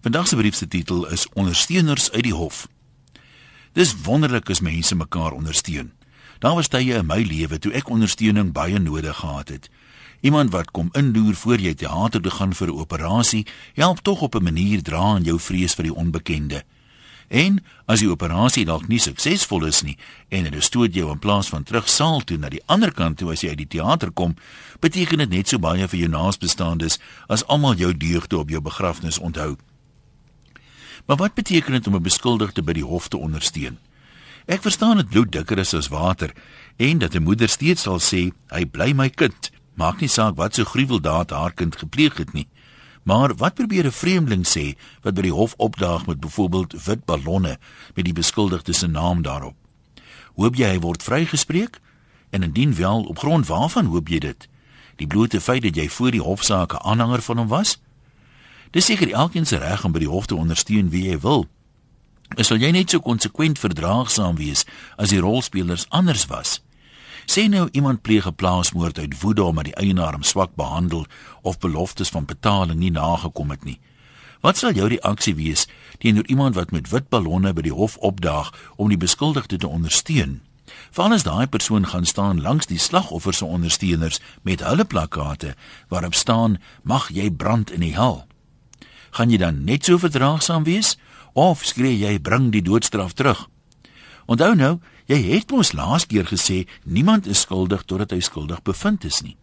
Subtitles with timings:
[0.00, 2.68] Vandag se brief se titel is Ondersteuners uit die hof.
[3.72, 5.92] Dis wonderlik as mense mekaar ondersteun.
[6.38, 9.68] Daar was tye in my lewe toe ek ondersteuning baie nodig gehad het.
[10.24, 14.34] Iemand wat kom inloer voor jy teater toe gaan vir 'n operasie, help tog op
[14.34, 16.64] 'n manier dra aan jou vrees vir die onbekende.
[17.28, 19.98] En as die operasie dalk nie suksesvol is nie
[20.28, 23.30] en hulle stoot jou in plaas van terug saal toe na die ander kant toe
[23.30, 24.34] as jy uit die teater kom,
[24.80, 26.98] beteken dit net so baie vir jou naasbestaandes
[27.28, 29.56] as almal jou deugde op jou begrafnis onthou.
[31.06, 33.78] Maar wat beteken dit om 'n beskuldigde by die hof te ondersteun?
[34.46, 36.32] Ek verstaan dit bloed dikker is as water
[36.76, 40.54] en dat 'n moeder steeds sal sê, "Hy bly my kind." Maak nie saak wat
[40.54, 42.48] so gruweldaad haar kind gepleeg het nie.
[43.02, 47.58] Maar wat probeer 'n vreemdeling sê wat by die hof opdaag met byvoorbeeld wit ballonne
[47.94, 49.54] met die beskuldigde se naam daarop?
[50.34, 51.80] Hoop jy hy word vrygespreek?
[52.30, 54.48] En indien wel, op grond waarvan hoop jy dit?
[54.96, 57.78] Die blote feit dat jy voor die hofsaak 'n aanhanger van hom was?
[58.70, 61.48] Dis seker elkeen se reg om by die hof te ondersteun wie hy wil.
[62.38, 64.62] Sal jy net so konsekwent verdraagsaam wees
[64.94, 66.60] as die rolspelers anders was?
[67.26, 71.06] Sê nou iemand pleeg 'n plaasmoord uit woede omdat die eienaar hom swak behandel
[71.42, 73.80] of beloftes van betaling nie nagekom het nie.
[74.40, 75.66] Wat sal jou reaksie wees
[75.98, 80.40] teenoor iemand wat met wit ballonne by die hof opdaag om die beskuldigde te ondersteun?
[80.90, 85.54] Veral as daai persoon gaan staan langs die slagoffer se ondersteuners met hulle plakkate
[85.88, 88.29] waarop staan mag jy brand in die hel
[89.10, 90.96] gaan jy dan net so verdraagsaam wees
[91.32, 93.48] of skree jy bring die doodstraf terug?
[94.30, 94.78] Onthou nou,
[95.10, 99.36] jy het mos laas keer gesê niemand is skuldig totdat hy skuldig bevind is nie.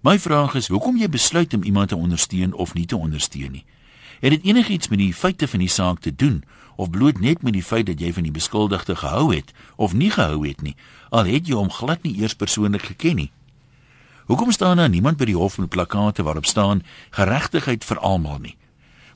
[0.00, 3.64] My vraag is, hoekom jy besluit om iemand te ondersteun of nie te ondersteun nie?
[4.20, 6.44] Het dit enigiets met die feite van die saak te doen
[6.76, 10.10] of bloot net met die feit dat jy van die beskuldigde gehou het of nie
[10.10, 10.76] gehou het nie,
[11.10, 13.30] al het jy hom glad nie eers persoonlik geken nie?
[14.28, 16.82] Hoekom staan daar niemand by die hof met plakkate waarop staan
[17.16, 18.56] geregtigheid vir almal nie?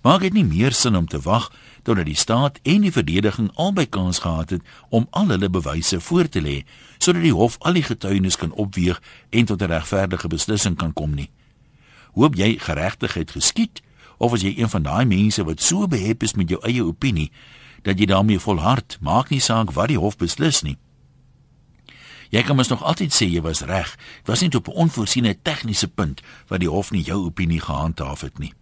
[0.00, 1.50] Maak dit nie meer sin om te wag
[1.84, 6.30] totdat die staat en die verdediging albei kans gehad het om al hulle bewyse voor
[6.32, 6.54] te lê
[6.96, 11.14] sodat die hof al die getuienis kan opweeg en tot 'n regverdige beslissing kan kom
[11.14, 11.28] nie?
[12.16, 13.82] Hoop jy geregtigheid geskied
[14.16, 17.30] of as jy een van daai mense wat so behep is met jou eie opinie
[17.82, 20.78] dat jy daarmee volhard, maak nie saak wat die hof beslis nie?
[22.32, 23.90] Jy kan mos nog altyd sê jy was reg.
[24.24, 28.20] Dit was net op 'n onvoorsiene tegniese punt wat die hof nie jou opinie gehandhaaf
[28.20, 28.54] het nie.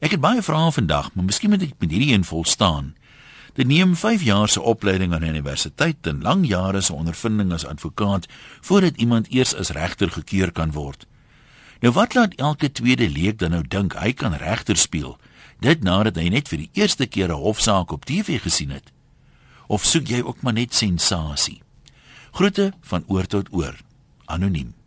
[0.00, 2.94] Ek het baie vrae vandag, maar miskien moet ek met hierdie een volstaan.
[3.54, 7.66] Dit neem 5 jaar se opleiding aan die universiteit en lang jare se ondervinding as
[7.66, 8.26] advokaat
[8.60, 11.06] voordat iemand eers as regter gekeur kan word.
[11.80, 15.18] Nou wat laat elke tweede leek dan nou dink hy kan regter speel?
[15.60, 18.92] Dit nadat hy net vir die eerste keer 'n hofsaak op TV gesien het.
[19.66, 21.62] Of soek jy ook maar net sensasie?
[22.30, 23.76] Groete van oor tot oor.
[24.24, 24.79] Anoniem.